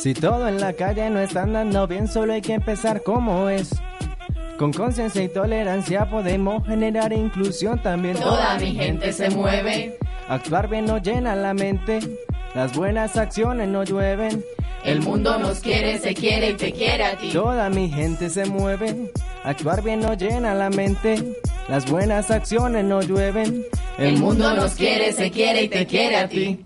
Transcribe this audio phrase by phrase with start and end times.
[0.00, 3.70] Si todo en la calle no está andando bien, solo hay que empezar como es.
[4.58, 8.16] Con conciencia y tolerancia podemos generar inclusión también.
[8.16, 9.98] Toda mi gente se mueve.
[10.26, 11.98] Actuar bien nos llena la mente.
[12.54, 14.42] Las buenas acciones no llueven.
[14.84, 17.30] El mundo nos quiere, se quiere y te quiere a ti.
[17.30, 19.12] Toda mi gente se mueve.
[19.42, 21.34] Actuar bien nos llena la mente.
[21.68, 23.64] Las buenas acciones no llueven.
[23.96, 26.64] El mundo nos quiere, se quiere y te quiere a ti.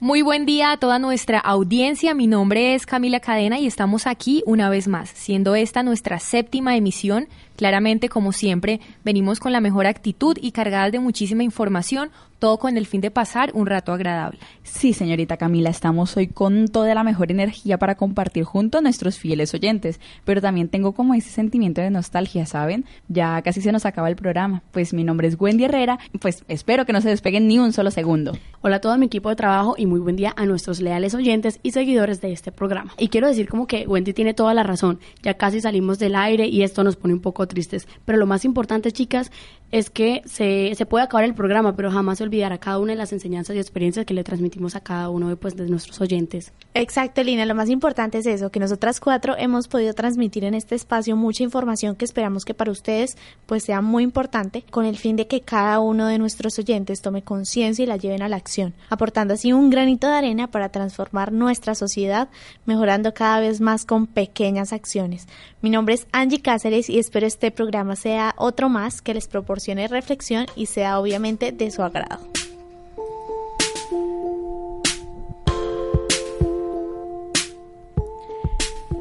[0.00, 2.12] Muy buen día a toda nuestra audiencia.
[2.12, 6.76] Mi nombre es Camila Cadena y estamos aquí una vez más, siendo esta nuestra séptima
[6.76, 7.26] emisión.
[7.56, 12.76] Claramente, como siempre, venimos con la mejor actitud y cargadas de muchísima información, todo con
[12.76, 14.38] el fin de pasar un rato agradable.
[14.64, 19.18] Sí, señorita Camila, estamos hoy con toda la mejor energía para compartir junto a nuestros
[19.18, 22.84] fieles oyentes, pero también tengo como ese sentimiento de nostalgia, ¿saben?
[23.08, 24.62] Ya casi se nos acaba el programa.
[24.72, 27.90] Pues mi nombre es Wendy Herrera, pues espero que no se despeguen ni un solo
[27.90, 28.36] segundo.
[28.60, 31.60] Hola a todo mi equipo de trabajo y muy buen día a nuestros leales oyentes
[31.62, 32.92] y seguidores de este programa.
[32.98, 36.46] Y quiero decir como que Wendy tiene toda la razón, ya casi salimos del aire
[36.46, 39.30] y esto nos pone un poco tristes, pero lo más importante, chicas,
[39.74, 42.98] es que se, se puede acabar el programa, pero jamás olvidar a cada una de
[42.98, 46.52] las enseñanzas y experiencias que le transmitimos a cada uno de, pues, de nuestros oyentes.
[46.74, 50.76] Exacto, Lina, lo más importante es eso, que nosotras cuatro hemos podido transmitir en este
[50.76, 55.16] espacio mucha información que esperamos que para ustedes pues sea muy importante, con el fin
[55.16, 58.74] de que cada uno de nuestros oyentes tome conciencia y la lleven a la acción,
[58.90, 62.28] aportando así un granito de arena para transformar nuestra sociedad,
[62.64, 65.26] mejorando cada vez más con pequeñas acciones.
[65.62, 69.63] Mi nombre es Angie Cáceres y espero este programa sea otro más que les proporcione
[69.88, 72.20] reflexión y sea obviamente de su agrado.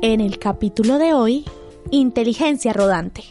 [0.01, 1.46] En el capítulo de hoy,
[1.91, 3.24] inteligencia rodante.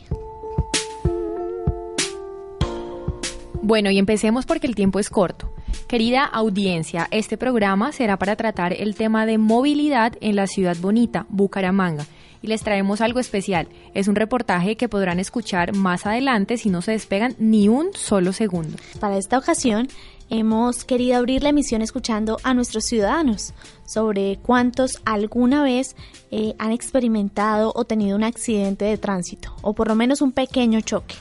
[3.60, 5.50] Bueno, y empecemos porque el tiempo es corto.
[5.87, 11.26] Querida audiencia, este programa será para tratar el tema de movilidad en la ciudad bonita,
[11.28, 12.06] Bucaramanga.
[12.42, 13.69] Y les traemos algo especial.
[13.94, 18.32] Es un reportaje que podrán escuchar más adelante si no se despegan ni un solo
[18.32, 18.76] segundo.
[19.00, 19.88] Para esta ocasión,
[20.28, 23.54] hemos querido abrir la emisión escuchando a nuestros ciudadanos
[23.86, 25.94] sobre cuántos alguna vez
[26.31, 30.81] eh, han experimentado o tenido un accidente de tránsito o por lo menos un pequeño
[30.81, 31.14] choque.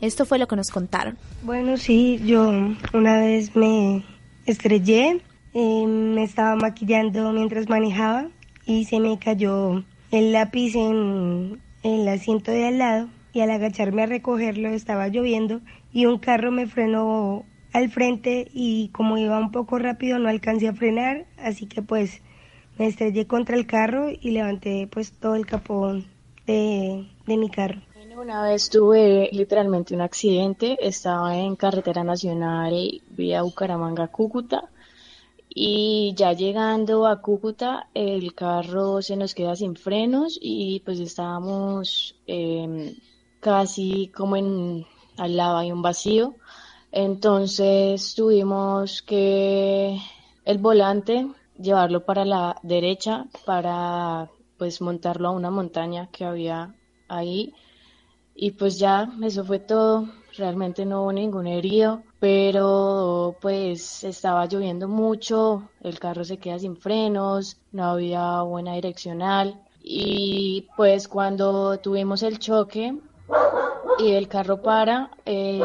[0.00, 1.16] Esto fue lo que nos contaron.
[1.42, 2.50] Bueno, sí, yo
[2.92, 4.04] una vez me
[4.46, 5.20] estrellé,
[5.54, 8.28] eh, me estaba maquillando mientras manejaba
[8.64, 14.02] y se me cayó el lápiz en el asiento de al lado y al agacharme
[14.02, 19.50] a recogerlo estaba lloviendo y un carro me frenó al frente y como iba un
[19.50, 22.20] poco rápido no alcancé a frenar, así que pues
[22.78, 26.04] me estrellé contra el carro y levanté pues todo el capón
[26.46, 27.80] de, de mi carro.
[28.14, 34.68] Una vez tuve literalmente un accidente, estaba en carretera nacional vía Bucaramanga Cúcuta
[35.54, 42.14] y ya llegando a Cúcuta el carro se nos queda sin frenos y pues estábamos
[42.26, 42.96] eh,
[43.40, 44.86] casi como en
[45.18, 46.34] al lado hay un vacío.
[46.90, 49.98] Entonces tuvimos que
[50.44, 56.74] el volante llevarlo para la derecha para pues montarlo a una montaña que había
[57.08, 57.54] ahí.
[58.34, 60.08] Y pues ya eso fue todo.
[60.36, 66.76] Realmente no hubo ningún herido pero pues estaba lloviendo mucho el carro se queda sin
[66.76, 72.96] frenos no había buena direccional y pues cuando tuvimos el choque
[73.98, 75.60] y el carro para eh,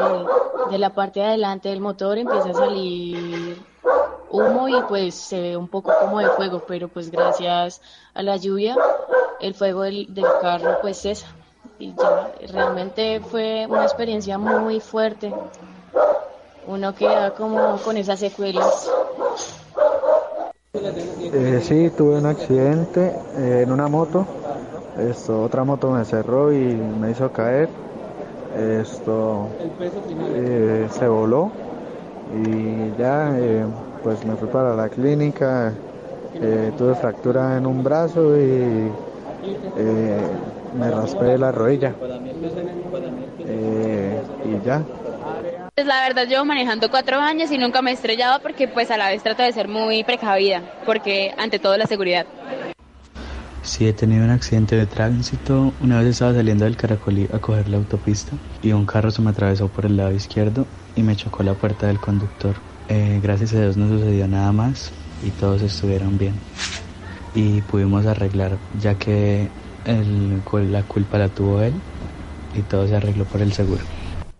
[0.68, 3.62] de la parte de adelante del motor empieza a salir
[4.28, 7.80] humo y pues se ve un poco como de fuego, pero pues gracias
[8.14, 8.76] a la lluvia
[9.40, 11.28] el fuego del, del carro pues cesa.
[11.78, 15.32] Y ya realmente fue una experiencia muy fuerte.
[16.68, 18.90] Uno queda como con esas secuelas.
[21.32, 24.26] Eh, sí, tuve un accidente eh, en una moto.
[24.98, 27.70] Esto, otra moto me cerró y me hizo caer
[28.56, 29.48] esto
[30.34, 31.52] eh, se voló
[32.34, 33.32] y ya
[34.02, 35.72] pues me fui para la clínica,
[36.76, 38.90] tuve fractura en un brazo y
[40.74, 41.94] me raspé la rodilla.
[44.44, 44.82] Y ya.
[45.78, 48.96] Pues la verdad llevo manejando cuatro años y nunca me he estrellado porque pues a
[48.96, 52.26] la vez trato de ser muy precavida, porque ante todo la seguridad.
[53.62, 55.72] Sí, he tenido un accidente de tránsito.
[55.80, 59.30] Una vez estaba saliendo del Caracolí a coger la autopista y un carro se me
[59.30, 60.66] atravesó por el lado izquierdo
[60.96, 62.56] y me chocó la puerta del conductor.
[62.88, 64.90] Eh, gracias a Dios no sucedió nada más
[65.24, 66.34] y todos estuvieron bien.
[67.36, 69.48] Y pudimos arreglar ya que
[69.84, 70.42] el,
[70.72, 71.74] la culpa la tuvo él
[72.56, 73.84] y todo se arregló por el seguro.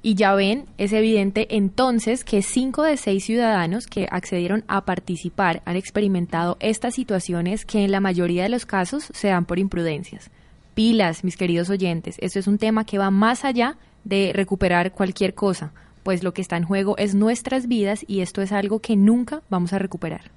[0.00, 5.60] Y ya ven, es evidente entonces que cinco de seis ciudadanos que accedieron a participar
[5.64, 10.30] han experimentado estas situaciones que en la mayoría de los casos se dan por imprudencias.
[10.74, 15.34] Pilas, mis queridos oyentes, esto es un tema que va más allá de recuperar cualquier
[15.34, 15.72] cosa,
[16.04, 19.42] pues lo que está en juego es nuestras vidas y esto es algo que nunca
[19.50, 20.30] vamos a recuperar.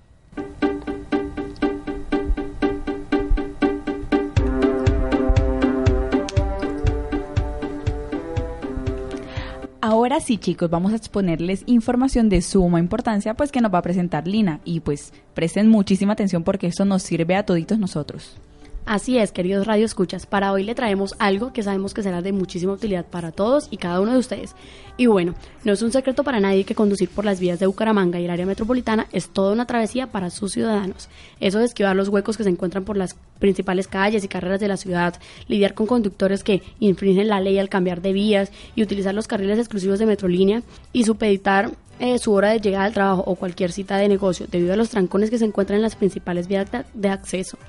[9.84, 13.82] Ahora sí, chicos, vamos a exponerles información de suma importancia, pues que nos va a
[13.82, 14.60] presentar Lina.
[14.64, 18.38] Y pues presten muchísima atención porque eso nos sirve a toditos nosotros.
[18.86, 22.32] Así es, queridos Radio Escuchas, para hoy le traemos algo que sabemos que será de
[22.32, 24.56] muchísima utilidad para todos y cada uno de ustedes.
[24.98, 28.20] Y bueno, no es un secreto para nadie que conducir por las vías de Bucaramanga
[28.20, 31.10] y el área metropolitana es toda una travesía para sus ciudadanos.
[31.40, 34.68] Eso de esquivar los huecos que se encuentran por las principales calles y carreras de
[34.68, 35.14] la ciudad,
[35.48, 39.60] lidiar con conductores que infringen la ley al cambiar de vías y utilizar los carriles
[39.60, 43.98] exclusivos de Metrolínea y supeditar eh, su hora de llegada al trabajo o cualquier cita
[43.98, 47.60] de negocio debido a los trancones que se encuentran en las principales vías de acceso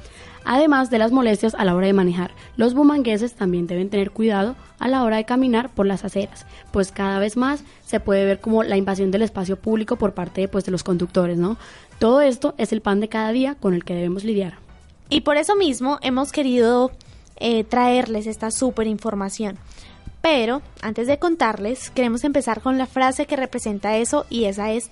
[0.44, 2.32] además de las molestias a la hora de manejar.
[2.56, 6.92] Los bumangueses también deben tener cuidado a la hora de caminar por las aceras, pues
[6.92, 10.64] cada vez más se puede ver como la invasión del espacio público por parte pues,
[10.64, 11.56] de los conductores, ¿no?
[11.98, 14.54] Todo esto es el pan de cada día con el que debemos lidiar.
[15.08, 16.90] Y por eso mismo hemos querido
[17.36, 19.58] eh, traerles esta súper información.
[20.20, 24.90] Pero antes de contarles, queremos empezar con la frase que representa eso y esa es,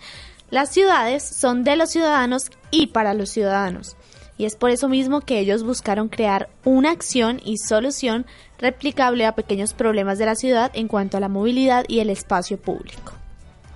[0.50, 3.96] las ciudades son de los ciudadanos y para los ciudadanos
[4.40, 8.24] y es por eso mismo que ellos buscaron crear una acción y solución
[8.58, 12.56] replicable a pequeños problemas de la ciudad en cuanto a la movilidad y el espacio
[12.56, 13.12] público.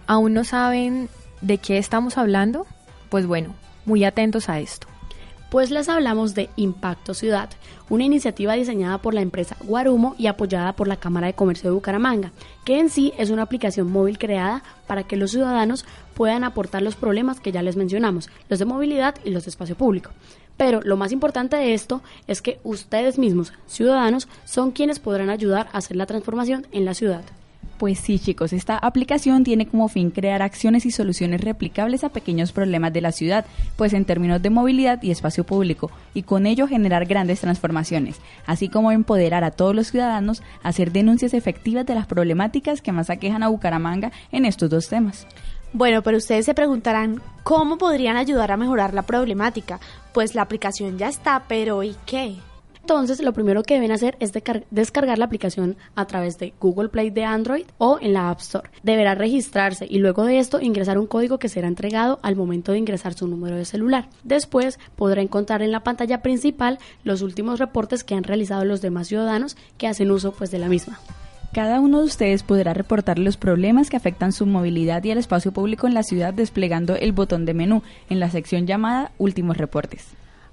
[0.07, 1.11] ¿Aún no saben
[1.43, 2.67] de qué estamos hablando?
[3.11, 4.87] Pues bueno, muy atentos a esto.
[5.51, 7.51] Pues les hablamos de Impacto Ciudad,
[7.91, 11.75] una iniciativa diseñada por la empresa Guarumo y apoyada por la Cámara de Comercio de
[11.75, 12.33] Bucaramanga,
[12.65, 15.85] que en sí es una aplicación móvil creada para que los ciudadanos
[16.15, 19.77] puedan aportar los problemas que ya les mencionamos, los de movilidad y los de espacio
[19.77, 20.11] público.
[20.57, 25.69] Pero lo más importante de esto es que ustedes mismos, ciudadanos, son quienes podrán ayudar
[25.73, 27.25] a hacer la transformación en la ciudad.
[27.79, 32.53] Pues sí, chicos, esta aplicación tiene como fin crear acciones y soluciones replicables a pequeños
[32.53, 33.45] problemas de la ciudad,
[33.77, 38.69] pues en términos de movilidad y espacio público, y con ello generar grandes transformaciones, así
[38.69, 43.11] como empoderar a todos los ciudadanos a hacer denuncias efectivas de las problemáticas que más
[43.11, 45.27] aquejan a Bucaramanga en estos dos temas.
[45.77, 49.81] Bueno, pero ustedes se preguntarán cómo podrían ayudar a mejorar la problemática.
[50.13, 52.37] Pues la aplicación ya está, pero ¿y qué?
[52.81, 54.31] Entonces, lo primero que deben hacer es
[54.71, 58.71] descargar la aplicación a través de Google Play de Android o en la App Store.
[58.85, 62.79] Deberá registrarse y luego de esto ingresar un código que será entregado al momento de
[62.79, 64.09] ingresar su número de celular.
[64.23, 69.09] Después podrá encontrar en la pantalla principal los últimos reportes que han realizado los demás
[69.09, 71.01] ciudadanos que hacen uso pues de la misma.
[71.55, 75.53] Cada uno de ustedes podrá reportar los problemas que afectan su movilidad y el espacio
[75.53, 80.05] público en la ciudad desplegando el botón de menú en la sección llamada Últimos reportes.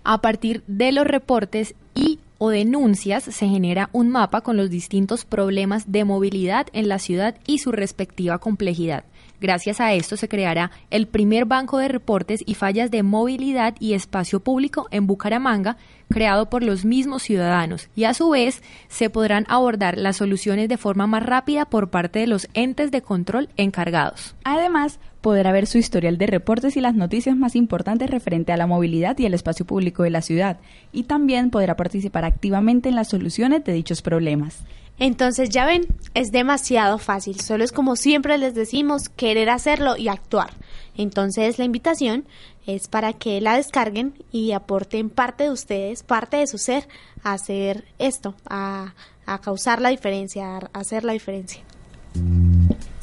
[0.03, 5.25] A partir de los reportes y o denuncias se genera un mapa con los distintos
[5.25, 9.03] problemas de movilidad en la ciudad y su respectiva complejidad.
[9.41, 13.93] Gracias a esto se creará el primer banco de reportes y fallas de movilidad y
[13.93, 15.77] espacio público en Bucaramanga,
[16.11, 20.77] creado por los mismos ciudadanos, y a su vez se podrán abordar las soluciones de
[20.77, 24.35] forma más rápida por parte de los entes de control encargados.
[24.43, 28.67] Además, podrá ver su historial de reportes y las noticias más importantes referente a la
[28.67, 30.59] movilidad y el espacio público de la ciudad,
[30.91, 34.59] y también podrá participar activamente en las soluciones de dichos problemas.
[34.99, 40.09] Entonces ya ven, es demasiado fácil, solo es como siempre les decimos, querer hacerlo y
[40.09, 40.51] actuar.
[40.95, 42.25] Entonces la invitación
[42.67, 46.87] es para que la descarguen y aporten parte de ustedes, parte de su ser,
[47.23, 48.93] a hacer esto, a,
[49.25, 51.63] a causar la diferencia, a hacer la diferencia.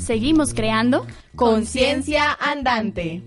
[0.09, 3.23] Seguimos creando conciencia andante.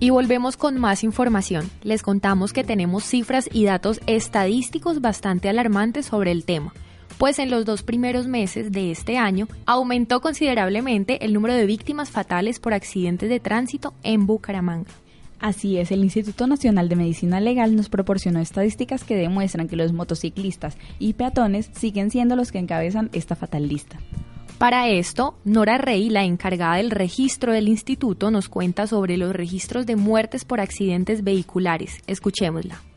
[0.00, 1.70] Y volvemos con más información.
[1.82, 6.72] Les contamos que tenemos cifras y datos estadísticos bastante alarmantes sobre el tema.
[7.18, 12.10] pues en los dos primeros meses de este año aumentó considerablemente el número de víctimas
[12.10, 14.88] fatales por accidentes de tránsito en Bucaramanga.
[15.40, 19.92] Así es, el Instituto Nacional de Medicina Legal nos proporcionó estadísticas que demuestran que los
[19.92, 23.98] motociclistas y peatones siguen siendo los que encabezan esta fatal lista.
[24.58, 29.86] Para esto, Nora Rey, la encargada del registro del instituto, nos cuenta sobre los registros
[29.86, 31.98] de muertes por accidentes vehiculares.
[32.08, 32.87] Escuchémosla.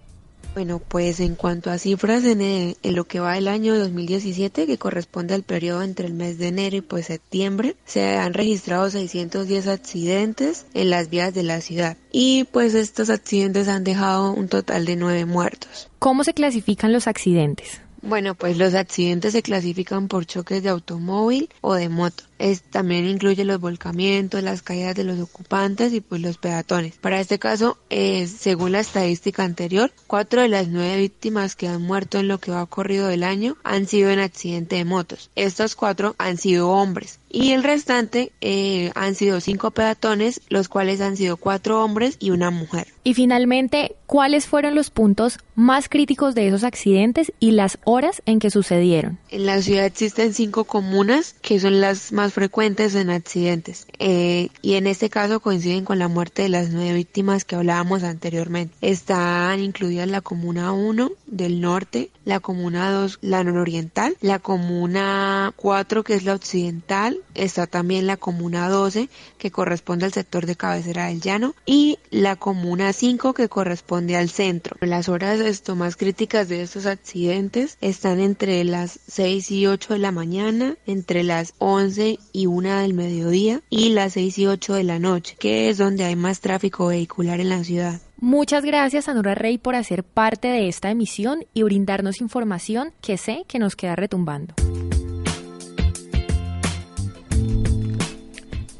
[0.53, 5.33] Bueno, pues en cuanto a cifras en, lo que va del año 2017, que corresponde
[5.33, 10.65] al periodo entre el mes de enero y pues septiembre, se han registrado 610 accidentes
[10.73, 14.97] en las vías de la ciudad y pues estos accidentes han dejado un total de
[14.97, 15.89] nueve muertos.
[15.99, 17.79] ¿Cómo se clasifican los accidentes?
[18.01, 22.23] Bueno, pues los accidentes se clasifican por choques de automóvil o de moto
[22.69, 26.95] también incluye los volcamientos, las caídas de los ocupantes y pues los peatones.
[26.95, 31.81] Para este caso, eh, según la estadística anterior, cuatro de las nueve víctimas que han
[31.81, 35.29] muerto en lo que va ocurrido del año han sido en accidente de motos.
[35.35, 40.99] Estos cuatro han sido hombres y el restante eh, han sido cinco peatones, los cuales
[41.01, 42.87] han sido cuatro hombres y una mujer.
[43.03, 48.39] Y finalmente, ¿cuáles fueron los puntos más críticos de esos accidentes y las horas en
[48.39, 49.17] que sucedieron?
[49.29, 54.75] En la ciudad existen cinco comunas que son las más frecuentes en accidentes eh, y
[54.75, 58.75] en este caso coinciden con la muerte de las nueve víctimas que hablábamos anteriormente.
[58.81, 66.03] Están incluidas la comuna 1 del norte, la comuna 2 la nororiental, la comuna 4
[66.03, 71.07] que es la occidental, está también la comuna 12 que corresponde al sector de cabecera
[71.07, 74.77] del llano y la comuna 5 que corresponde al centro.
[74.81, 79.99] Las horas esto más críticas de estos accidentes están entre las 6 y 8 de
[79.99, 84.83] la mañana, entre las 11 y 1 del mediodía y las 6 y 8 de
[84.83, 88.01] la noche, que es donde hay más tráfico vehicular en la ciudad.
[88.17, 93.17] Muchas gracias a Nora Rey por hacer parte de esta emisión y brindarnos información que
[93.17, 94.53] sé que nos queda retumbando.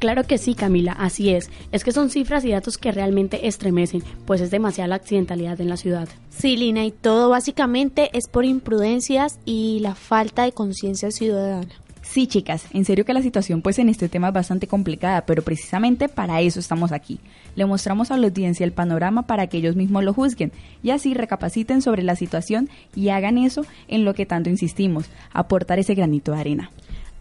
[0.02, 1.52] Claro que sí, Camila, así es.
[1.72, 5.70] Es que son cifras y datos que realmente estremecen, pues es demasiada la accidentalidad en
[5.70, 6.10] la ciudad.
[6.32, 11.68] Sí, Lina, y todo básicamente es por imprudencias y la falta de conciencia ciudadana.
[12.12, 15.44] Sí, chicas, en serio que la situación pues en este tema es bastante complicada, pero
[15.44, 17.22] precisamente para eso estamos aquí.
[17.56, 20.52] Le mostramos a la audiencia el panorama para que ellos mismos lo juzguen
[20.84, 25.80] y así recapaciten sobre la situación y hagan eso en lo que tanto insistimos, aportar
[25.80, 26.72] ese granito de arena.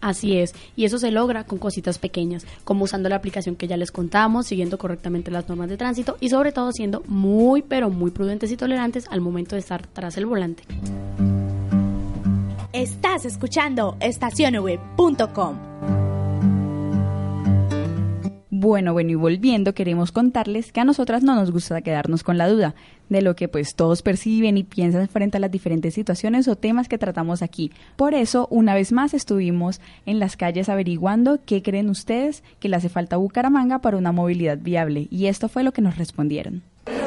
[0.01, 3.77] Así es, y eso se logra con cositas pequeñas, como usando la aplicación que ya
[3.77, 8.11] les contamos, siguiendo correctamente las normas de tránsito y sobre todo siendo muy pero muy
[8.11, 10.63] prudentes y tolerantes al momento de estar tras el volante.
[12.73, 15.57] Estás escuchando estacionweb.com.
[18.49, 22.47] Bueno, bueno, y volviendo, queremos contarles que a nosotras no nos gusta quedarnos con la
[22.47, 22.73] duda
[23.09, 26.87] de lo que pues todos perciben y piensan frente a las diferentes situaciones o temas
[26.87, 27.73] que tratamos aquí.
[27.97, 32.77] Por eso, una vez más estuvimos en las calles averiguando qué creen ustedes que le
[32.77, 36.63] hace falta a Bucaramanga para una movilidad viable y esto fue lo que nos respondieron.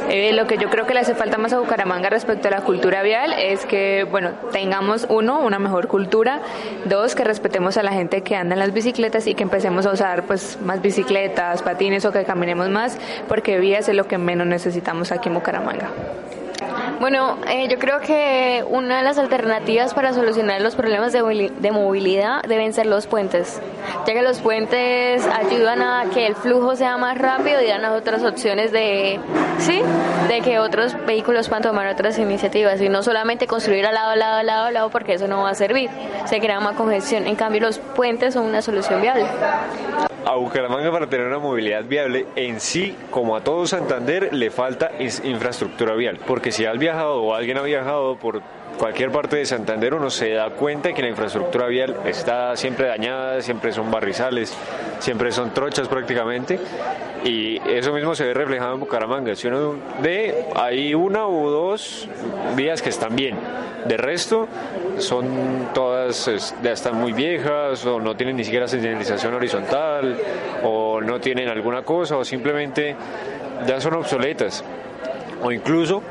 [0.08, 2.60] Eh, lo que yo creo que le hace falta más a Bucaramanga respecto a la
[2.60, 6.40] cultura vial es que, bueno, tengamos uno, una mejor cultura,
[6.84, 9.92] dos, que respetemos a la gente que anda en las bicicletas y que empecemos a
[9.92, 14.46] usar pues más bicicletas, patines o que caminemos más, porque vías es lo que menos
[14.46, 15.90] necesitamos aquí en Bucaramanga.
[17.00, 21.70] Bueno, eh, yo creo que una de las alternativas para solucionar los problemas de, de,
[21.72, 23.60] movilidad deben ser los puentes,
[24.06, 28.22] ya que los puentes ayudan a que el flujo sea más rápido y dan otras
[28.22, 29.18] opciones de,
[29.58, 29.80] sí,
[30.28, 34.18] de que otros vehículos puedan tomar otras iniciativas y no solamente construir al lado, al
[34.18, 35.90] lado, al lado, al lado, porque eso no va a servir.
[36.26, 37.26] Se crea más congestión.
[37.26, 39.26] En cambio, los puentes son una solución viable
[40.26, 44.92] a Bucaramanga para tener una movilidad viable en sí, como a todo Santander, le falta
[44.98, 46.18] infraestructura vial.
[46.26, 48.42] Porque si has viajado o alguien ha viajado por
[48.78, 52.88] cualquier parte de Santander uno se da cuenta de que la infraestructura vial está siempre
[52.88, 54.54] dañada, siempre son barrizales,
[54.98, 56.58] siempre son trochas prácticamente
[57.24, 59.34] y eso mismo se ve reflejado en Bucaramanga.
[59.34, 62.06] Si uno ve, hay una o dos
[62.54, 63.36] vías que están bien,
[63.86, 64.46] de resto
[64.98, 70.18] son todas, ya están muy viejas o no tienen ni siquiera señalización horizontal
[70.62, 72.94] o no tienen alguna cosa o simplemente
[73.66, 74.62] ya son obsoletas
[75.42, 76.02] o incluso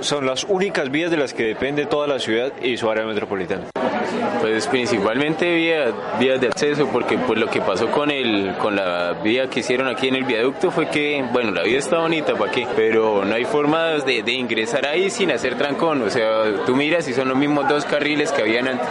[0.00, 3.68] son las únicas vías de las que depende toda la ciudad y su área metropolitana.
[4.40, 9.14] Pues principalmente vías, vías de acceso, porque pues lo que pasó con el con la
[9.22, 12.50] vía que hicieron aquí en el viaducto fue que, bueno, la vía está bonita, ¿para
[12.50, 12.66] qué?
[12.76, 17.14] Pero no hay formas de, ingresar ahí sin hacer trancón, o sea, tú miras y
[17.14, 18.88] son los mismos dos carriles que habían antes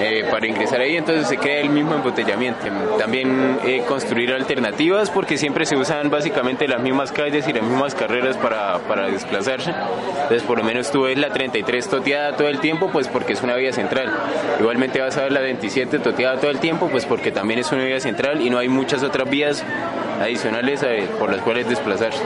[0.00, 2.60] eh, para ingresar ahí, entonces se crea el mismo embotellamiento.
[2.98, 7.94] También eh, construir alternativas, porque siempre se usan básicamente las mismas calles y las mismas
[7.94, 9.70] carreras para, para desplazarse.
[9.70, 13.42] Entonces, por lo menos tú ves la 33 toteada todo el tiempo, pues porque es
[13.42, 14.12] una vía central
[14.60, 17.84] Igualmente vas a ver la 27 toteada todo el tiempo, pues porque también es una
[17.84, 19.64] vía central y no hay muchas otras vías
[20.20, 22.22] adicionales eh, por las cuales desplazarse.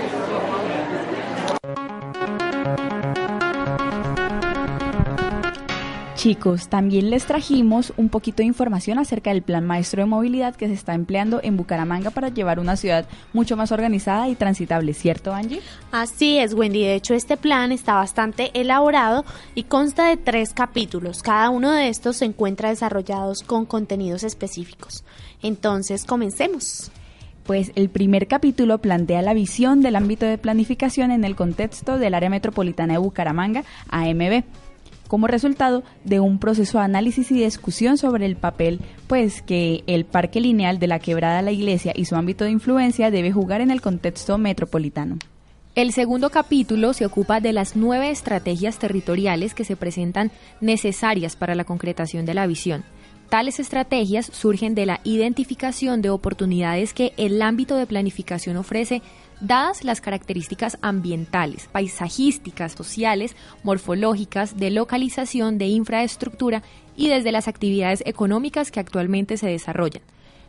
[6.23, 10.69] Chicos, también les trajimos un poquito de información acerca del plan maestro de movilidad que
[10.69, 15.35] se está empleando en Bucaramanga para llevar una ciudad mucho más organizada y transitable, ¿cierto
[15.35, 15.61] Angie?
[15.91, 16.83] Así es, Wendy.
[16.83, 19.25] De hecho, este plan está bastante elaborado
[19.57, 21.25] y consta de tres capítulos.
[21.25, 25.03] Cada uno de estos se encuentra desarrollados con contenidos específicos.
[25.43, 26.93] Entonces, comencemos.
[27.43, 32.15] Pues el primer capítulo plantea la visión del ámbito de planificación en el contexto del
[32.15, 34.45] área metropolitana de Bucaramanga, AMB
[35.13, 40.07] como resultado de un proceso de análisis y discusión sobre el papel pues que el
[40.07, 43.71] parque lineal de la quebrada la iglesia y su ámbito de influencia debe jugar en
[43.71, 45.19] el contexto metropolitano.
[45.75, 50.31] El segundo capítulo se ocupa de las nueve estrategias territoriales que se presentan
[50.63, 52.83] necesarias para la concretación de la visión.
[53.33, 59.01] Tales estrategias surgen de la identificación de oportunidades que el ámbito de planificación ofrece
[59.41, 66.63] dadas las características ambientales, paisajísticas, sociales, morfológicas, de localización, de infraestructura
[66.95, 70.03] y desde las actividades económicas que actualmente se desarrollan.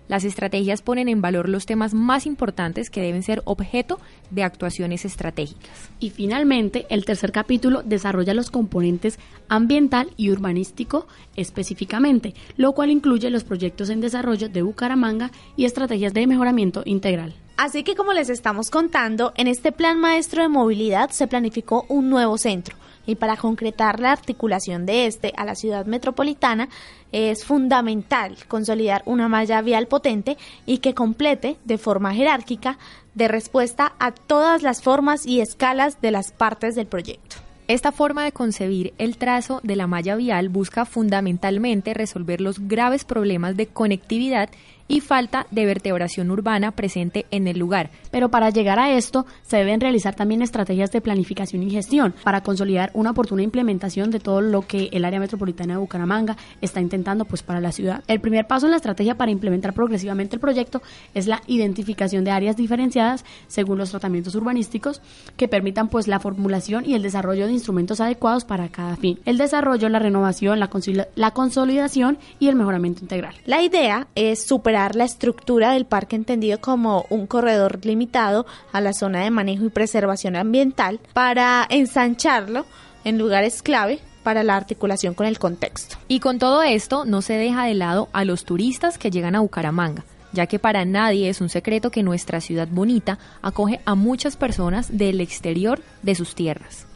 [0.07, 3.99] Las estrategias ponen en valor los temas más importantes que deben ser objeto
[4.31, 5.89] de actuaciones estratégicas.
[5.99, 9.17] Y finalmente, el tercer capítulo desarrolla los componentes
[9.47, 16.13] ambiental y urbanístico específicamente, lo cual incluye los proyectos en desarrollo de Bucaramanga y estrategias
[16.13, 17.33] de mejoramiento integral.
[17.63, 22.09] Así que como les estamos contando, en este plan maestro de movilidad se planificó un
[22.09, 26.67] nuevo centro y para concretar la articulación de este a la ciudad metropolitana
[27.13, 32.77] es fundamental consolidar una malla vial potente y que complete de forma jerárquica
[33.13, 37.37] de respuesta a todas las formas y escalas de las partes del proyecto.
[37.69, 43.05] Esta forma de concebir el trazo de la malla vial busca fundamentalmente resolver los graves
[43.05, 44.49] problemas de conectividad
[44.87, 47.91] y falta de vertebración urbana presente en el lugar.
[48.11, 52.41] Pero para llegar a esto se deben realizar también estrategias de planificación y gestión para
[52.41, 57.25] consolidar una oportuna implementación de todo lo que el área metropolitana de Bucaramanga está intentando
[57.25, 58.03] pues para la ciudad.
[58.07, 60.81] El primer paso en la estrategia para implementar progresivamente el proyecto
[61.13, 65.01] es la identificación de áreas diferenciadas según los tratamientos urbanísticos
[65.37, 69.19] que permitan pues la formulación y el desarrollo de instrumentos adecuados para cada fin.
[69.25, 70.69] El desarrollo, la renovación, la,
[71.15, 73.35] la consolidación y el mejoramiento integral.
[73.45, 78.93] La idea es super la estructura del parque entendido como un corredor limitado a la
[78.93, 82.65] zona de manejo y preservación ambiental para ensancharlo
[83.03, 85.97] en lugares clave para la articulación con el contexto.
[86.07, 89.41] Y con todo esto no se deja de lado a los turistas que llegan a
[89.41, 94.35] Bucaramanga ya que para nadie es un secreto que nuestra ciudad bonita acoge a muchas
[94.35, 96.87] personas del exterior de sus tierras.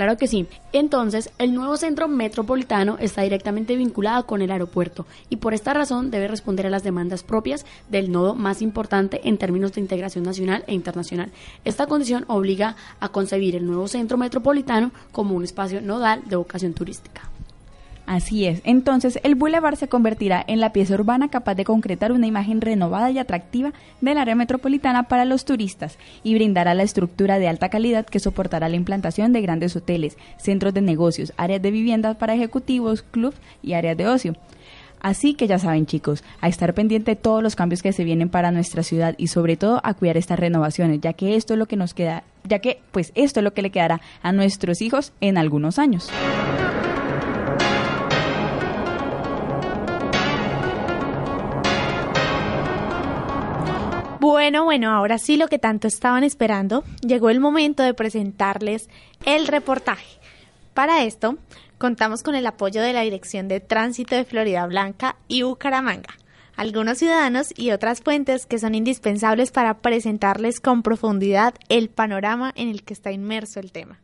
[0.00, 0.46] Claro que sí.
[0.72, 6.10] Entonces, el nuevo centro metropolitano está directamente vinculado con el aeropuerto y por esta razón
[6.10, 10.64] debe responder a las demandas propias del nodo más importante en términos de integración nacional
[10.66, 11.30] e internacional.
[11.66, 16.72] Esta condición obliga a concebir el nuevo centro metropolitano como un espacio nodal de vocación
[16.72, 17.28] turística.
[18.10, 18.60] Así es.
[18.64, 23.08] Entonces, el Boulevard se convertirá en la pieza urbana capaz de concretar una imagen renovada
[23.12, 28.04] y atractiva del área metropolitana para los turistas y brindará la estructura de alta calidad
[28.04, 33.02] que soportará la implantación de grandes hoteles, centros de negocios, áreas de viviendas para ejecutivos,
[33.02, 34.34] clubs y áreas de ocio.
[34.98, 38.28] Así que ya saben chicos, a estar pendiente de todos los cambios que se vienen
[38.28, 41.66] para nuestra ciudad y sobre todo a cuidar estas renovaciones, ya que esto es lo
[41.66, 45.12] que nos queda, ya que pues esto es lo que le quedará a nuestros hijos
[45.20, 46.10] en algunos años.
[54.30, 58.88] Bueno, bueno, ahora sí lo que tanto estaban esperando, llegó el momento de presentarles
[59.24, 60.20] el reportaje.
[60.72, 61.36] Para esto,
[61.78, 66.16] contamos con el apoyo de la Dirección de Tránsito de Florida Blanca y Bucaramanga,
[66.54, 72.68] algunos ciudadanos y otras fuentes que son indispensables para presentarles con profundidad el panorama en
[72.68, 73.98] el que está inmerso el tema.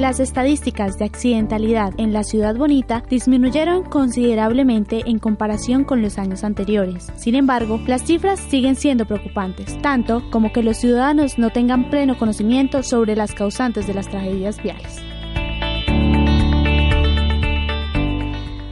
[0.00, 6.42] Las estadísticas de accidentalidad en la ciudad bonita disminuyeron considerablemente en comparación con los años
[6.42, 7.12] anteriores.
[7.16, 12.16] Sin embargo, las cifras siguen siendo preocupantes, tanto como que los ciudadanos no tengan pleno
[12.16, 15.09] conocimiento sobre las causantes de las tragedias viales.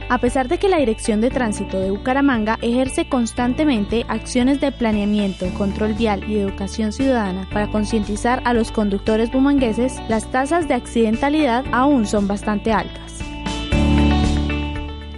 [0.09, 5.45] A pesar de que la Dirección de Tránsito de Bucaramanga ejerce constantemente acciones de planeamiento,
[5.53, 11.63] control vial y educación ciudadana para concientizar a los conductores bumangueses, las tasas de accidentalidad
[11.71, 13.19] aún son bastante altas.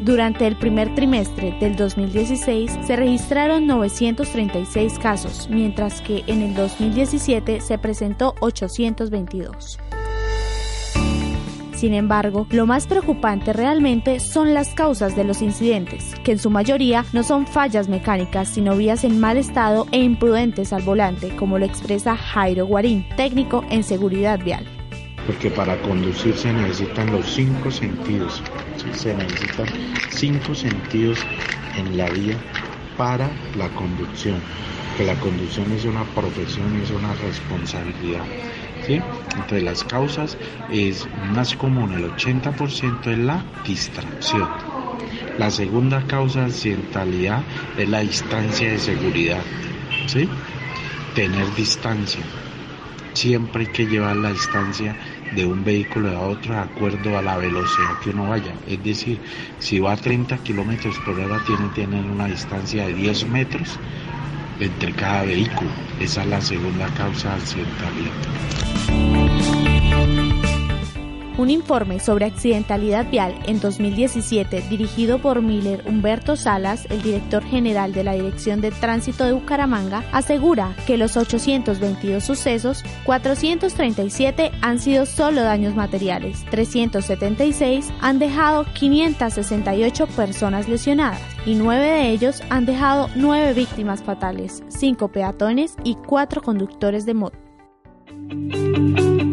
[0.01, 7.61] Durante el primer trimestre del 2016 se registraron 936 casos, mientras que en el 2017
[7.61, 9.79] se presentó 822.
[11.81, 16.51] Sin embargo, lo más preocupante realmente son las causas de los incidentes, que en su
[16.51, 21.57] mayoría no son fallas mecánicas, sino vías en mal estado e imprudentes al volante, como
[21.57, 24.63] lo expresa Jairo Guarín, técnico en seguridad vial.
[25.25, 28.43] Porque para conducir se necesitan los cinco sentidos,
[28.93, 29.65] se necesitan
[30.11, 31.17] cinco sentidos
[31.79, 32.37] en la vía
[32.95, 34.39] para la conducción,
[34.99, 38.21] que la conducción es una profesión, es una responsabilidad.
[38.95, 40.37] Entre las causas
[40.71, 44.49] es más común, el 80% es la distracción.
[45.37, 47.43] La segunda causa accidentalidad
[47.77, 49.41] es la distancia de seguridad.
[50.07, 50.27] ¿sí?
[51.15, 52.21] Tener distancia.
[53.13, 54.95] Siempre hay que llevar la distancia
[55.35, 58.53] de un vehículo a otro de acuerdo a la velocidad que uno vaya.
[58.67, 59.19] Es decir,
[59.59, 63.79] si va a 30 kilómetros por hora, tiene que tener una distancia de 10 metros
[64.61, 65.69] entre cada vehículo.
[65.99, 69.10] Esa es la segunda causa de accidentalidad.
[71.41, 77.93] Un informe sobre accidentalidad vial en 2017 dirigido por Miller Humberto Salas, el director general
[77.93, 85.07] de la Dirección de Tránsito de Bucaramanga, asegura que los 822 sucesos, 437 han sido
[85.07, 93.09] solo daños materiales, 376 han dejado 568 personas lesionadas y 9 de ellos han dejado
[93.15, 97.39] 9 víctimas fatales, 5 peatones y 4 conductores de moto.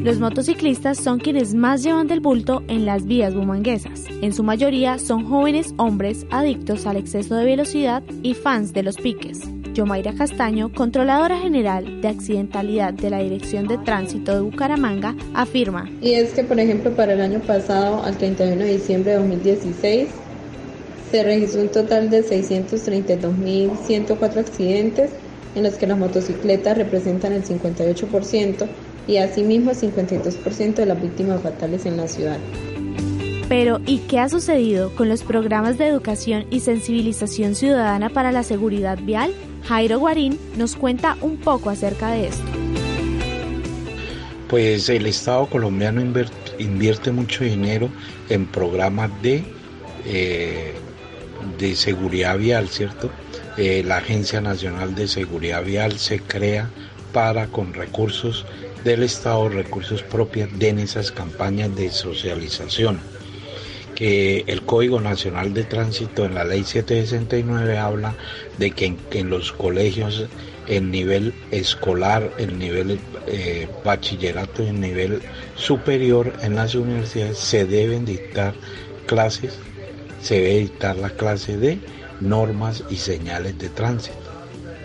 [0.09, 4.05] Los motociclistas son quienes más llevan del bulto en las vías bumanguesas.
[4.23, 8.97] En su mayoría son jóvenes hombres adictos al exceso de velocidad y fans de los
[8.97, 9.43] piques.
[9.75, 15.91] Yomaira Castaño, controladora general de accidentalidad de la Dirección de Tránsito de Bucaramanga, afirma.
[16.01, 20.09] Y es que, por ejemplo, para el año pasado, al 31 de diciembre de 2016,
[21.11, 25.11] se registró un total de 632.104 accidentes
[25.55, 28.67] en los que las motocicletas representan el 58%
[29.09, 32.39] y asimismo 52% de las víctimas fatales en la ciudad.
[33.49, 38.43] Pero, ¿y qué ha sucedido con los programas de educación y sensibilización ciudadana para la
[38.43, 39.33] seguridad vial?
[39.65, 42.45] Jairo Guarín nos cuenta un poco acerca de esto.
[44.49, 46.03] Pues el Estado colombiano
[46.59, 47.89] invierte mucho dinero
[48.29, 49.45] en programas de,
[50.07, 50.75] eh,
[51.59, 53.11] de seguridad vial, ¿cierto?
[53.57, 56.71] Eh, la Agencia Nacional de Seguridad Vial se crea
[57.13, 58.47] para, con recursos
[58.89, 62.99] del Estado recursos propios en esas campañas de socialización.
[63.95, 68.15] Que el Código Nacional de Tránsito en la Ley 769 habla
[68.57, 70.25] de que en, los colegios
[70.69, 75.21] el nivel escolar, el nivel eh, bachillerato y el nivel
[75.55, 78.55] superior en las universidades se deben dictar
[79.05, 79.59] clases,
[80.23, 81.79] se debe dictar la clase de
[82.21, 84.17] normas y señales de tránsito,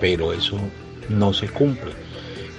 [0.02, 0.58] pero eso
[1.08, 2.03] no se cumple.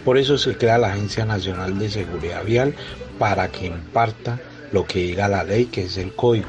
[0.04, 2.74] Por eso se crea la Agencia Nacional de Seguridad Vial
[3.18, 4.40] para que imparta
[4.72, 6.48] lo que diga la ley, que es el código,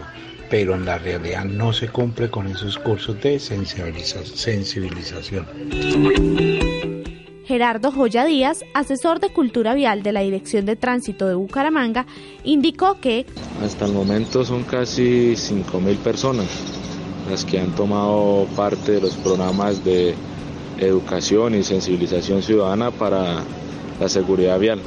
[0.50, 5.46] pero en la realidad no se cumple con esos cursos de sensibilización.
[7.46, 12.08] Gerardo Joya Díaz, asesor de cultura vial de la Dirección de Tránsito de Bucaramanga,
[12.44, 13.28] indicó que
[13.64, 16.48] hasta el momento son casi 5.000 personas
[17.30, 20.16] las que han tomado parte de los programas de
[20.80, 23.44] educación y sensibilización ciudadana para
[24.00, 24.82] la seguridad vial.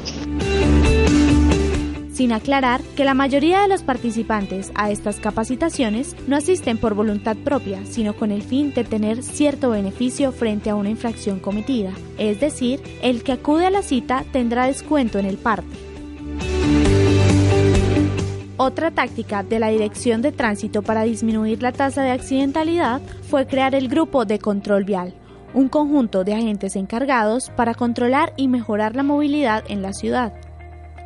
[2.12, 7.36] Sin aclarar que la mayoría de los participantes a estas capacitaciones no asisten por voluntad
[7.36, 11.92] propia, sino con el fin de tener cierto beneficio frente a una infracción cometida.
[12.18, 15.68] Es decir, el que acude a la cita tendrá descuento en el parte.
[18.56, 23.76] Otra táctica de la Dirección de Tránsito para disminuir la tasa de accidentalidad fue crear
[23.76, 25.14] el Grupo de Control Vial,
[25.58, 30.32] un conjunto de agentes encargados para controlar y mejorar la movilidad en la ciudad.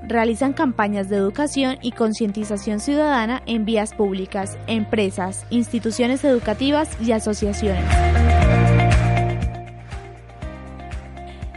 [0.06, 7.84] Realizan campañas de educación y concientización ciudadana en vías públicas, empresas, instituciones educativas y asociaciones.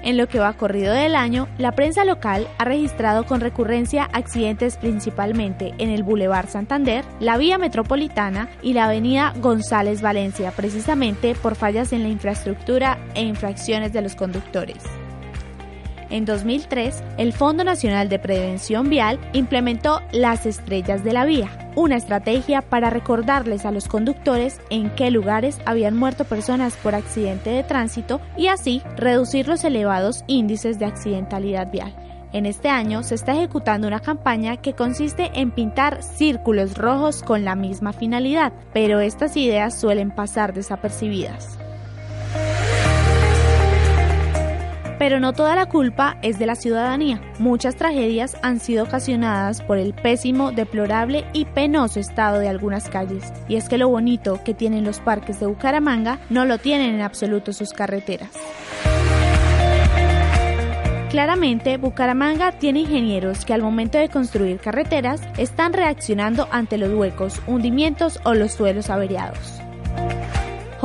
[0.06, 4.78] En lo que va corrido del año, la prensa local ha registrado con recurrencia accidentes
[4.78, 11.56] principalmente en el Boulevard Santander, la vía metropolitana y la avenida González Valencia, precisamente por
[11.56, 14.84] fallas en la infraestructura e infracciones de los conductores.
[16.10, 21.96] En 2003, el Fondo Nacional de Prevención Vial implementó las estrellas de la vía, una
[21.96, 27.64] estrategia para recordarles a los conductores en qué lugares habían muerto personas por accidente de
[27.64, 31.96] tránsito y así reducir los elevados índices de accidentalidad vial.
[32.34, 37.46] En este año se está ejecutando una campaña que consiste en pintar círculos rojos con
[37.46, 41.58] la misma finalidad, pero estas ideas suelen pasar desapercibidas.
[44.98, 47.22] Pero no toda la culpa es de la ciudadanía.
[47.40, 53.34] Muchas tragedias han sido ocasionadas por el pésimo, deplorable y penoso estado de algunas calles.
[53.48, 57.02] Y es que lo bonito que tienen los parques de Bucaramanga no lo tienen en
[57.02, 58.32] absoluto sus carreteras.
[61.10, 67.42] Claramente, Bucaramanga tiene ingenieros que al momento de construir carreteras están reaccionando ante los huecos,
[67.48, 69.62] hundimientos o los suelos averiados.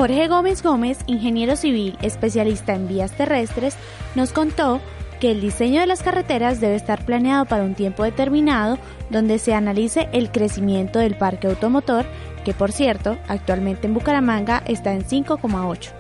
[0.00, 3.76] Jorge Gómez Gómez, ingeniero civil especialista en vías terrestres,
[4.14, 4.80] nos contó
[5.20, 8.78] que el diseño de las carreteras debe estar planeado para un tiempo determinado
[9.10, 12.06] donde se analice el crecimiento del parque automotor,
[12.46, 15.90] que por cierto, actualmente en Bucaramanga está en 5,8.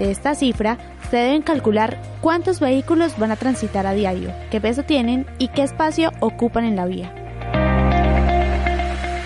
[0.00, 0.76] De esta cifra,
[1.08, 5.62] se deben calcular cuántos vehículos van a transitar a diario, qué peso tienen y qué
[5.62, 7.14] espacio ocupan en la vía.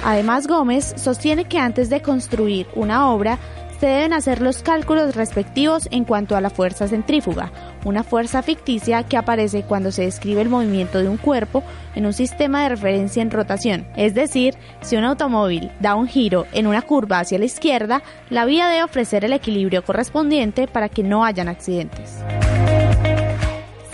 [0.05, 3.39] Además, Gómez sostiene que antes de construir una obra
[3.81, 7.53] se deben hacer los cálculos respectivos en cuanto a la fuerza centrífuga,
[7.85, 11.63] una fuerza ficticia que aparece cuando se describe el movimiento de un cuerpo
[11.95, 13.87] en un sistema de referencia en rotación.
[13.97, 18.45] Es decir, si un automóvil da un giro en una curva hacia la izquierda, la
[18.45, 22.19] vía debe ofrecer el equilibrio correspondiente para que no hayan accidentes.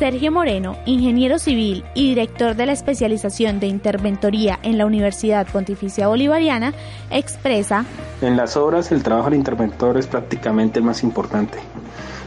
[0.04, 6.08] Sergio Moreno, ingeniero civil y director de la especialización de interventoría en la Universidad Pontificia
[6.08, 6.74] Bolivariana,
[7.10, 7.86] expresa
[8.20, 11.56] En las obras el trabajo del interventor es prácticamente el más importante,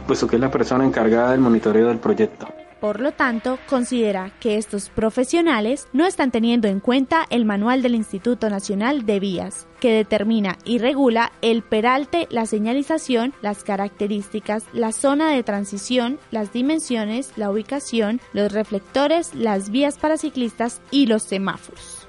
[0.08, 2.48] puesto que es la persona encargada del monitoreo del proyecto.
[2.80, 7.96] Por lo tanto, considera que estos profesionales no están teniendo en cuenta el manual del
[7.96, 14.92] Instituto Nacional de Vías, que determina y regula el peralte, la señalización, las características, la
[14.92, 21.24] zona de transición, las dimensiones, la ubicación, los reflectores, las vías para ciclistas y los
[21.24, 22.07] semáforos.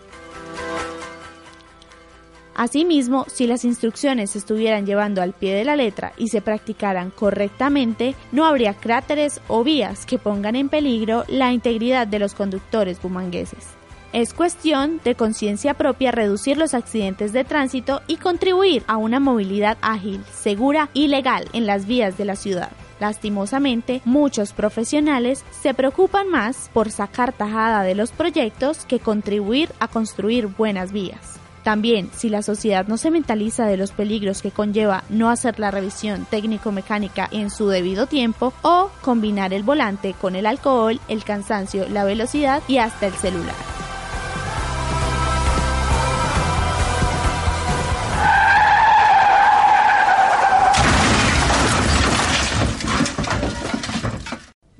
[2.58, 7.10] Asimismo, si las instrucciones se estuvieran llevando al pie de la letra y se practicaran
[7.10, 13.00] correctamente, no habría cráteres o vías que pongan en peligro la integridad de los conductores
[13.00, 13.64] bumangueses.
[14.12, 19.78] Es cuestión de conciencia propia reducir los accidentes de tránsito y contribuir a una movilidad
[19.80, 22.72] ágil, segura y legal en las vías de la ciudad.
[22.98, 29.86] Lastimosamente, muchos profesionales se preocupan más por sacar tajada de los proyectos que contribuir a
[29.86, 31.37] construir buenas vías.
[31.62, 35.70] También, si la sociedad no se mentaliza de los peligros que conlleva no hacer la
[35.70, 41.88] revisión técnico-mecánica en su debido tiempo o combinar el volante con el alcohol, el cansancio,
[41.88, 43.54] la velocidad y hasta el celular.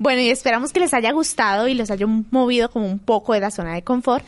[0.01, 3.41] Bueno, y esperamos que les haya gustado y les haya movido como un poco de
[3.41, 4.25] la zona de confort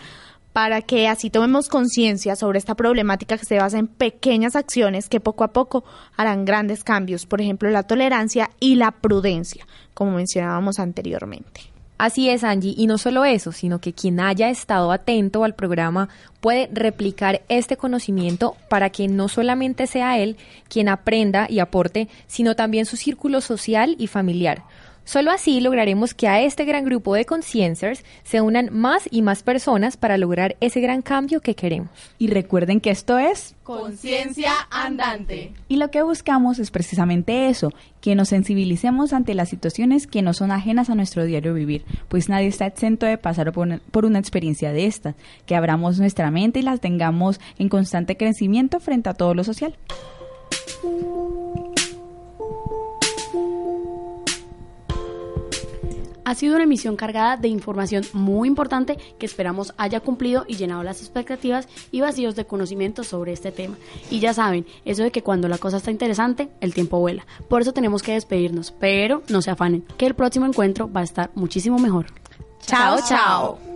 [0.54, 5.20] para que así tomemos conciencia sobre esta problemática que se basa en pequeñas acciones que
[5.20, 5.84] poco a poco
[6.18, 11.62] harán grandes cambios, por ejemplo, la tolerancia y la prudencia, como mencionábamos anteriormente.
[11.98, 16.10] Así es, Angie, y no solo eso, sino que quien haya estado atento al programa
[16.40, 20.36] puede replicar este conocimiento para que no solamente sea él
[20.68, 24.64] quien aprenda y aporte, sino también su círculo social y familiar
[25.12, 29.44] Solo así lograremos que a este gran grupo de conciencers se unan más y más
[29.44, 31.90] personas para lograr ese gran cambio que queremos.
[32.18, 35.52] Y recuerden que esto es Conciencia Andante.
[35.68, 40.32] Y lo que buscamos es precisamente eso, que nos sensibilicemos ante las situaciones que no
[40.32, 44.06] son ajenas a nuestro diario vivir, pues nadie está exento de pasar por una, por
[44.06, 49.10] una experiencia de esta, que abramos nuestra mente y las tengamos en constante crecimiento frente
[49.10, 49.76] a todo lo social.
[56.32, 60.82] Ha sido una emisión cargada de información muy importante que esperamos haya cumplido y llenado
[60.82, 63.76] las expectativas y vacíos de conocimiento sobre este tema.
[64.10, 67.26] Y ya saben, eso de que cuando la cosa está interesante, el tiempo vuela.
[67.50, 71.04] Por eso tenemos que despedirnos, pero no se afanen, que el próximo encuentro va a
[71.04, 72.06] estar muchísimo mejor.
[72.66, 73.71] Chao, chao.